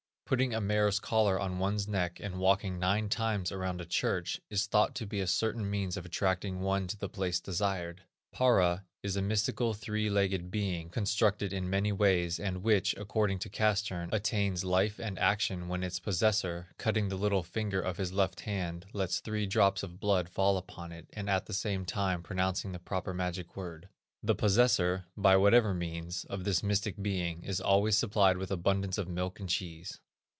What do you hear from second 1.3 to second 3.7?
on one's neck and walking nine times